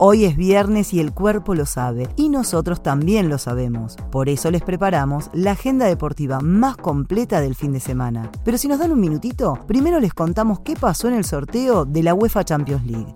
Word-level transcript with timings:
Hoy 0.00 0.26
es 0.26 0.36
viernes 0.36 0.94
y 0.94 1.00
el 1.00 1.12
cuerpo 1.12 1.56
lo 1.56 1.66
sabe, 1.66 2.08
y 2.14 2.28
nosotros 2.28 2.84
también 2.84 3.28
lo 3.28 3.36
sabemos. 3.36 3.96
Por 4.12 4.28
eso 4.28 4.48
les 4.48 4.62
preparamos 4.62 5.28
la 5.32 5.50
agenda 5.50 5.86
deportiva 5.86 6.38
más 6.38 6.76
completa 6.76 7.40
del 7.40 7.56
fin 7.56 7.72
de 7.72 7.80
semana. 7.80 8.30
Pero 8.44 8.58
si 8.58 8.68
nos 8.68 8.78
dan 8.78 8.92
un 8.92 9.00
minutito, 9.00 9.58
primero 9.66 9.98
les 9.98 10.14
contamos 10.14 10.60
qué 10.60 10.76
pasó 10.76 11.08
en 11.08 11.14
el 11.14 11.24
sorteo 11.24 11.84
de 11.84 12.04
la 12.04 12.14
UEFA 12.14 12.44
Champions 12.44 12.86
League. 12.86 13.12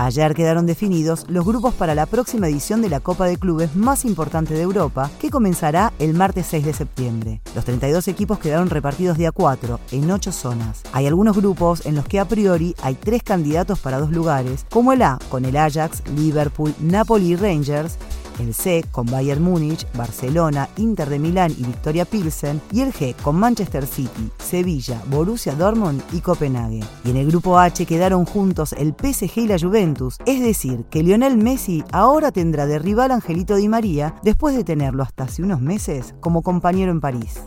Ayer 0.00 0.32
quedaron 0.36 0.64
definidos 0.64 1.24
los 1.28 1.44
grupos 1.44 1.74
para 1.74 1.92
la 1.92 2.06
próxima 2.06 2.46
edición 2.46 2.80
de 2.80 2.88
la 2.88 3.00
Copa 3.00 3.26
de 3.26 3.36
Clubes 3.36 3.74
más 3.74 4.04
importante 4.04 4.54
de 4.54 4.62
Europa, 4.62 5.10
que 5.20 5.28
comenzará 5.28 5.92
el 5.98 6.14
martes 6.14 6.46
6 6.46 6.66
de 6.66 6.72
septiembre. 6.72 7.40
Los 7.56 7.64
32 7.64 8.06
equipos 8.06 8.38
quedaron 8.38 8.70
repartidos 8.70 9.18
de 9.18 9.26
a 9.26 9.32
4, 9.32 9.80
en 9.90 10.08
8 10.08 10.30
zonas. 10.30 10.82
Hay 10.92 11.08
algunos 11.08 11.36
grupos 11.36 11.84
en 11.84 11.96
los 11.96 12.06
que 12.06 12.20
a 12.20 12.26
priori 12.26 12.76
hay 12.80 12.94
tres 12.94 13.24
candidatos 13.24 13.80
para 13.80 13.98
dos 13.98 14.12
lugares, 14.12 14.66
como 14.70 14.92
el 14.92 15.02
A, 15.02 15.18
con 15.30 15.44
el 15.44 15.56
Ajax, 15.56 16.04
Liverpool, 16.14 16.72
Napoli 16.78 17.32
y 17.32 17.36
Rangers, 17.36 17.98
el 18.40 18.54
C 18.54 18.84
con 18.90 19.06
Bayern 19.06 19.42
Múnich, 19.42 19.86
Barcelona, 19.94 20.68
Inter 20.76 21.08
de 21.08 21.18
Milán 21.18 21.52
y 21.58 21.64
Victoria 21.64 22.04
Pilsen, 22.04 22.60
y 22.72 22.80
el 22.80 22.92
G 22.92 23.14
con 23.16 23.36
Manchester 23.36 23.86
City, 23.86 24.30
Sevilla, 24.38 25.02
Borussia 25.06 25.54
Dortmund 25.54 26.02
y 26.12 26.20
Copenhague. 26.20 26.84
Y 27.04 27.10
en 27.10 27.16
el 27.16 27.26
grupo 27.26 27.58
H 27.58 27.86
quedaron 27.86 28.24
juntos 28.24 28.72
el 28.72 28.94
PSG 28.94 29.38
y 29.38 29.48
la 29.48 29.58
Juventus, 29.58 30.18
es 30.26 30.40
decir, 30.40 30.84
que 30.90 31.02
Lionel 31.02 31.36
Messi 31.36 31.84
ahora 31.92 32.32
tendrá 32.32 32.66
de 32.66 32.78
rival 32.78 33.10
Angelito 33.10 33.56
Di 33.56 33.68
María 33.68 34.14
después 34.22 34.56
de 34.56 34.64
tenerlo 34.64 35.02
hasta 35.02 35.24
hace 35.24 35.42
unos 35.42 35.60
meses 35.60 36.14
como 36.20 36.42
compañero 36.42 36.90
en 36.90 37.00
París. 37.00 37.40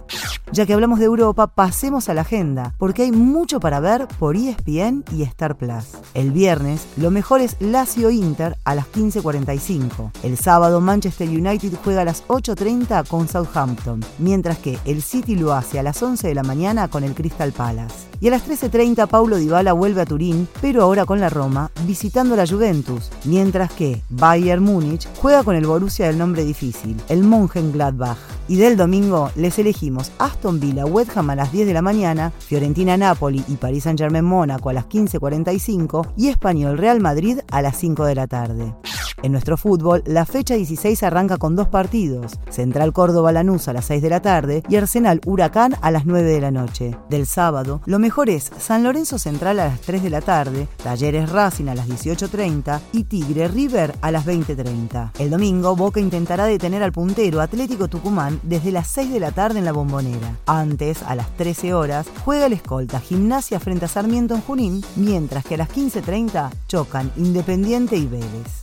Ya 0.53 0.66
que 0.66 0.73
hablamos 0.73 0.99
de 0.99 1.05
Europa, 1.05 1.47
pasemos 1.47 2.09
a 2.09 2.13
la 2.13 2.21
agenda, 2.21 2.75
porque 2.77 3.03
hay 3.03 3.13
mucho 3.13 3.61
para 3.61 3.80
ver 3.80 4.09
por 4.19 4.35
ESPN 4.35 5.05
y 5.13 5.23
Star 5.23 5.55
Plus. 5.55 5.85
El 6.13 6.31
viernes, 6.31 6.88
lo 6.97 7.09
mejor 7.09 7.39
es 7.39 7.55
Lazio 7.61 8.09
Inter 8.09 8.58
a 8.66 8.75
las 8.75 8.85
15.45. 8.91 10.11
El 10.23 10.38
sábado, 10.38 10.81
Manchester 10.81 11.30
United 11.30 11.71
juega 11.81 12.02
a 12.02 12.05
las 12.05 12.27
8.30 12.27 13.08
con 13.08 13.30
Southampton, 13.30 14.03
mientras 14.19 14.58
que 14.58 14.77
el 14.83 15.02
City 15.02 15.38
lo 15.38 15.53
hace 15.53 15.80
a 15.80 15.83
las 15.83 16.03
11 16.03 16.27
de 16.27 16.35
la 16.35 16.43
mañana 16.43 16.89
con 16.89 17.05
el 17.05 17.13
Crystal 17.13 17.53
Palace. 17.53 18.11
Y 18.19 18.27
a 18.27 18.31
las 18.31 18.47
13.30 18.47 19.08
Paulo 19.08 19.38
Dybala 19.38 19.73
vuelve 19.73 20.02
a 20.02 20.05
Turín, 20.05 20.47
pero 20.61 20.83
ahora 20.83 21.05
con 21.05 21.19
la 21.19 21.30
Roma, 21.30 21.71
visitando 21.88 22.36
la 22.36 22.45
Juventus, 22.45 23.09
mientras 23.23 23.71
que 23.71 24.03
Bayern 24.09 24.63
Múnich 24.63 25.08
juega 25.21 25.43
con 25.43 25.55
el 25.55 25.65
Borussia 25.65 26.08
del 26.08 26.19
nombre 26.19 26.43
difícil, 26.43 27.02
el 27.09 27.23
Mönchengladbach. 27.23 28.17
Y 28.47 28.58
del 28.58 28.75
domingo 28.75 29.31
les 29.36 29.58
elegimos 29.58 30.11
Villa 30.50 30.86
West 30.86 31.16
Ham 31.16 31.30
a 31.30 31.36
las 31.36 31.52
10 31.52 31.67
de 31.67 31.73
la 31.73 31.81
mañana, 31.81 32.31
Fiorentina 32.39 32.97
Napoli 32.97 33.44
y 33.47 33.58
Paris 33.58 33.84
Saint-Germain 33.84 34.25
Mónaco 34.25 34.70
a 34.70 34.73
las 34.73 34.88
15.45 34.88 36.14
y 36.17 36.30
Español 36.30 36.78
Real 36.78 37.00
Madrid 37.00 37.39
a 37.52 37.61
las 37.61 37.78
5 37.78 38.06
de 38.06 38.16
la 38.16 38.28
tarde. 38.28 38.73
En 39.23 39.31
nuestro 39.31 39.55
fútbol, 39.55 40.02
la 40.05 40.25
fecha 40.25 40.55
16 40.55 41.03
arranca 41.03 41.38
con 41.38 41.55
dos 41.55 41.67
partidos, 41.67 42.39
Central 42.50 42.91
Córdoba 42.91 43.31
Lanús 43.31 43.67
a 43.67 43.73
las 43.73 43.86
6 43.86 44.02
de 44.02 44.09
la 44.09 44.22
tarde 44.22 44.64
y 44.67 44.77
Arsenal 44.77 45.22
Huracán 45.25 45.75
a 45.81 45.91
las 45.91 46.08
9 46.08 46.27
de 46.27 46.41
la 46.41 46.50
noche. 46.50 46.97
Del 47.08 47.27
sábado, 47.27 47.81
lo 47.86 47.99
mejor 47.99 48.30
es 48.30 48.52
San 48.58 48.83
Lorenzo 48.83 49.19
Central 49.19 49.59
a 49.59 49.67
las 49.67 49.81
3 49.81 50.02
de 50.02 50.09
la 50.09 50.21
tarde, 50.21 50.67
Talleres 50.83 51.30
Racing 51.30 51.67
a 51.67 51.76
las 51.76 51.87
18.30 51.87 52.80
y 52.93 53.04
Tigre 53.04 53.48
River 53.48 53.93
a 54.02 54.09
las 54.09 54.26
20.30. 54.26 55.11
El 55.20 55.30
domingo, 55.30 55.76
Boca 55.76 55.99
intentará 55.99 56.45
detener 56.45 56.82
al 56.82 56.92
puntero 56.92 57.42
Atlético 57.42 57.88
Tucumán 57.88 58.39
desde 58.42 58.71
las 58.71 58.88
6 58.88 59.11
de 59.11 59.20
la 59.20 59.32
tarde 59.32 59.59
en 59.59 59.65
la 59.65 59.71
bombonera. 59.71 60.38
Antes, 60.48 61.03
a 61.03 61.14
las 61.14 61.30
13 61.38 61.76
horas, 61.76 62.08
juega 62.26 62.48
el 62.48 62.53
escolta 62.53 62.99
Gimnasia 62.99 63.59
frente 63.59 63.86
a 63.86 63.88
Sarmiento 63.88 64.33
en 64.33 64.42
Junín, 64.42 64.83
mientras 64.95 65.45
que 65.45 65.55
a 65.55 65.58
las 65.59 65.70
15.30 65.70 66.49
chocan 66.67 67.11
Independiente 67.17 67.98
y 67.98 68.08
Vélez. 68.08 68.61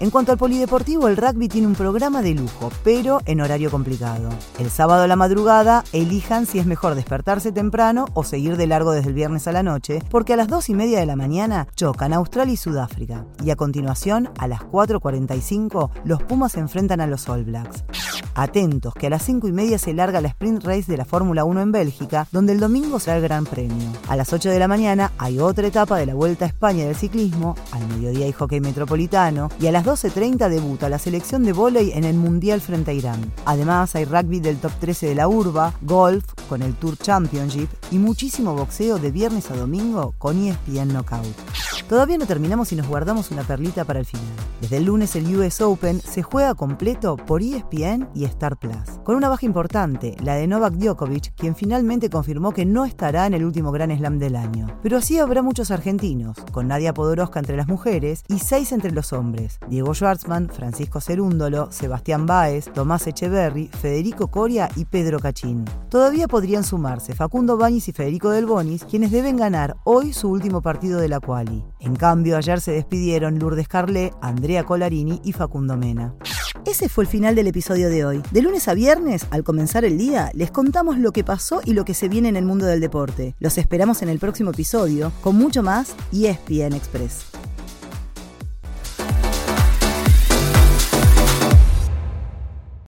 En 0.00 0.10
cuanto 0.10 0.30
al 0.30 0.38
polideportivo, 0.38 1.08
el 1.08 1.16
rugby 1.16 1.48
tiene 1.48 1.66
un 1.66 1.74
programa 1.74 2.22
de 2.22 2.34
lujo, 2.34 2.70
pero 2.84 3.20
en 3.26 3.40
horario 3.40 3.68
complicado. 3.68 4.30
El 4.60 4.70
sábado 4.70 5.02
a 5.02 5.06
la 5.08 5.16
madrugada, 5.16 5.82
elijan 5.92 6.46
si 6.46 6.60
es 6.60 6.66
mejor 6.66 6.94
despertarse 6.94 7.50
temprano 7.50 8.06
o 8.14 8.22
seguir 8.22 8.56
de 8.56 8.68
largo 8.68 8.92
desde 8.92 9.08
el 9.08 9.14
viernes 9.14 9.48
a 9.48 9.52
la 9.52 9.64
noche, 9.64 10.00
porque 10.08 10.34
a 10.34 10.36
las 10.36 10.46
2 10.46 10.68
y 10.68 10.74
media 10.74 11.00
de 11.00 11.06
la 11.06 11.16
mañana 11.16 11.66
chocan 11.74 12.12
Australia 12.12 12.54
y 12.54 12.56
Sudáfrica. 12.56 13.26
Y 13.42 13.50
a 13.50 13.56
continuación, 13.56 14.30
a 14.38 14.46
las 14.46 14.60
4.45, 14.60 15.90
los 16.04 16.22
Pumas 16.22 16.52
se 16.52 16.60
enfrentan 16.60 17.00
a 17.00 17.08
los 17.08 17.28
All 17.28 17.44
Blacks. 17.44 17.84
Atentos, 18.34 18.94
que 18.94 19.08
a 19.08 19.10
las 19.10 19.22
5 19.24 19.48
y 19.48 19.52
media 19.52 19.78
se 19.78 19.94
larga 19.94 20.20
la 20.20 20.28
sprint 20.28 20.64
race 20.64 20.90
de 20.90 20.96
la 20.96 21.04
Fórmula 21.04 21.44
1 21.44 21.60
en 21.62 21.72
Bélgica, 21.72 22.26
donde 22.32 22.52
el 22.52 22.60
domingo 22.60 23.00
será 23.00 23.16
el 23.16 23.22
Gran 23.22 23.44
Premio. 23.44 23.88
A 24.08 24.16
las 24.16 24.32
8 24.32 24.50
de 24.50 24.58
la 24.58 24.68
mañana 24.68 25.12
hay 25.18 25.38
otra 25.38 25.66
etapa 25.66 25.98
de 25.98 26.06
la 26.06 26.14
Vuelta 26.14 26.44
a 26.44 26.48
España 26.48 26.84
del 26.84 26.96
ciclismo, 26.96 27.56
al 27.72 27.86
mediodía 27.88 28.26
hay 28.26 28.32
hockey 28.32 28.60
metropolitano, 28.60 29.48
y 29.60 29.66
a 29.66 29.72
las 29.72 29.84
12.30 29.84 30.48
debuta 30.48 30.88
la 30.88 30.98
selección 30.98 31.44
de 31.44 31.52
vóley 31.52 31.92
en 31.92 32.04
el 32.04 32.16
Mundial 32.16 32.60
frente 32.60 32.90
a 32.90 32.94
Irán. 32.94 33.32
Además 33.44 33.94
hay 33.94 34.04
rugby 34.04 34.40
del 34.40 34.58
top 34.58 34.72
13 34.80 35.08
de 35.08 35.14
la 35.14 35.28
urba, 35.28 35.74
golf 35.82 36.24
con 36.48 36.62
el 36.62 36.74
Tour 36.74 36.96
Championship 36.96 37.68
y 37.90 37.98
muchísimo 37.98 38.54
boxeo 38.54 38.98
de 38.98 39.10
viernes 39.10 39.50
a 39.50 39.56
domingo 39.56 40.14
con 40.18 40.38
ESPN 40.38 40.88
Knockout. 40.88 41.47
Todavía 41.88 42.18
no 42.18 42.26
terminamos 42.26 42.70
y 42.70 42.76
nos 42.76 42.86
guardamos 42.86 43.30
una 43.30 43.44
perlita 43.44 43.82
para 43.84 44.00
el 44.00 44.04
final. 44.04 44.22
Desde 44.60 44.76
el 44.76 44.84
lunes 44.84 45.16
el 45.16 45.34
US 45.34 45.62
Open 45.62 46.02
se 46.02 46.22
juega 46.22 46.54
completo 46.54 47.16
por 47.16 47.40
ESPN 47.40 48.10
y 48.14 48.24
Star 48.24 48.58
Plus, 48.58 49.00
con 49.04 49.16
una 49.16 49.30
baja 49.30 49.46
importante, 49.46 50.14
la 50.20 50.34
de 50.34 50.46
Novak 50.46 50.74
Djokovic, 50.74 51.32
quien 51.34 51.54
finalmente 51.54 52.10
confirmó 52.10 52.52
que 52.52 52.66
no 52.66 52.84
estará 52.84 53.26
en 53.26 53.32
el 53.32 53.44
último 53.44 53.72
Gran 53.72 53.96
Slam 53.96 54.18
del 54.18 54.36
año. 54.36 54.66
Pero 54.82 54.98
así 54.98 55.18
habrá 55.18 55.40
muchos 55.40 55.70
argentinos, 55.70 56.36
con 56.52 56.68
Nadia 56.68 56.92
Podoroska 56.92 57.38
entre 57.38 57.56
las 57.56 57.68
mujeres 57.68 58.22
y 58.28 58.40
seis 58.40 58.72
entre 58.72 58.90
los 58.90 59.14
hombres, 59.14 59.58
Diego 59.70 59.94
Schwartzman, 59.94 60.50
Francisco 60.50 61.00
Cerúndolo, 61.00 61.72
Sebastián 61.72 62.26
Báez, 62.26 62.70
Tomás 62.74 63.06
Echeverry, 63.06 63.68
Federico 63.68 64.26
Coria 64.26 64.68
y 64.76 64.84
Pedro 64.84 65.20
Cachín. 65.20 65.64
Todavía 65.88 66.28
podrían 66.28 66.64
sumarse 66.64 67.14
Facundo 67.14 67.56
Bañis 67.56 67.88
y 67.88 67.92
Federico 67.92 68.28
Del 68.28 68.44
Bonis, 68.44 68.84
quienes 68.84 69.10
deben 69.10 69.38
ganar 69.38 69.76
hoy 69.84 70.12
su 70.12 70.28
último 70.28 70.60
partido 70.60 71.00
de 71.00 71.08
la 71.08 71.20
quali. 71.20 71.64
En 71.80 71.96
cambio, 71.96 72.36
ayer 72.36 72.60
se 72.60 72.72
despidieron 72.72 73.38
Lourdes 73.38 73.68
Carlé, 73.68 74.12
Andrea 74.20 74.64
Colarini 74.64 75.20
y 75.24 75.32
Facundo 75.32 75.76
Mena. 75.76 76.14
Ese 76.64 76.88
fue 76.88 77.04
el 77.04 77.10
final 77.10 77.34
del 77.34 77.46
episodio 77.46 77.88
de 77.88 78.04
hoy. 78.04 78.22
De 78.30 78.42
lunes 78.42 78.68
a 78.68 78.74
viernes, 78.74 79.26
al 79.30 79.44
comenzar 79.44 79.84
el 79.84 79.96
día, 79.96 80.30
les 80.34 80.50
contamos 80.50 80.98
lo 80.98 81.12
que 81.12 81.24
pasó 81.24 81.60
y 81.64 81.72
lo 81.72 81.84
que 81.84 81.94
se 81.94 82.08
viene 82.08 82.28
en 82.28 82.36
el 82.36 82.44
mundo 82.44 82.66
del 82.66 82.80
deporte. 82.80 83.34
Los 83.38 83.58
esperamos 83.58 84.02
en 84.02 84.08
el 84.08 84.18
próximo 84.18 84.50
episodio 84.50 85.12
con 85.22 85.36
mucho 85.36 85.62
más 85.62 85.94
y 86.12 86.26
ESPN 86.26 86.74
Express. 86.74 87.37